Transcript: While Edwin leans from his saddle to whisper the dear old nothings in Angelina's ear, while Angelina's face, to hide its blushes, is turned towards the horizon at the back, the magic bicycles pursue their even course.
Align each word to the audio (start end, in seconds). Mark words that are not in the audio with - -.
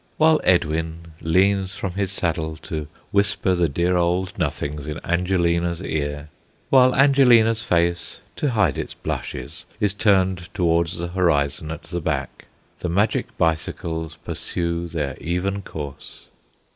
While 0.17 0.41
Edwin 0.43 1.13
leans 1.21 1.75
from 1.75 1.91
his 1.93 2.11
saddle 2.11 2.57
to 2.63 2.87
whisper 3.11 3.53
the 3.53 3.69
dear 3.69 3.97
old 3.97 4.35
nothings 4.35 4.87
in 4.87 4.97
Angelina's 5.05 5.79
ear, 5.79 6.29
while 6.71 6.95
Angelina's 6.95 7.63
face, 7.63 8.19
to 8.37 8.49
hide 8.49 8.79
its 8.79 8.95
blushes, 8.95 9.65
is 9.79 9.93
turned 9.93 10.51
towards 10.55 10.97
the 10.97 11.09
horizon 11.09 11.71
at 11.71 11.83
the 11.83 12.01
back, 12.01 12.45
the 12.79 12.89
magic 12.89 13.37
bicycles 13.37 14.15
pursue 14.25 14.87
their 14.87 15.15
even 15.19 15.61
course. 15.61 16.21